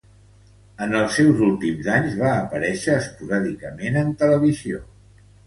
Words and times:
En 0.85 0.95
els 0.99 1.17
seus 1.19 1.43
últims 1.47 1.89
anys 1.97 2.15
va 2.21 2.31
aparèixer 2.39 2.97
esporàdicament 3.03 4.01
en 4.03 4.11
televisió. 4.25 4.83